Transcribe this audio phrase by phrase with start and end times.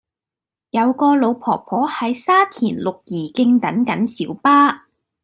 [0.71, 4.87] 有個老婆婆喺沙田綠怡徑等緊小巴